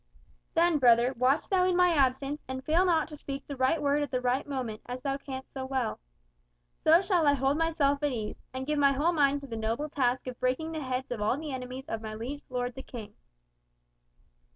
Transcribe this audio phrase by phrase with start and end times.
[0.55, 4.01] "Then, brother, watch thou in my absence, and fail not to speak the right word
[4.01, 5.99] at the right moment, as thou canst so well.
[6.83, 9.89] So shall I hold myself at ease, and give my whole mind to the noble
[9.89, 13.13] task of breaking the heads of all the enemies of my liege lord the king."